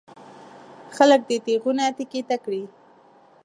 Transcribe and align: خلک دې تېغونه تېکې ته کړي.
خلک 0.95 1.21
دې 1.29 1.37
تېغونه 1.45 1.83
تېکې 1.97 2.21
ته 2.29 2.35
کړي. 2.43 2.63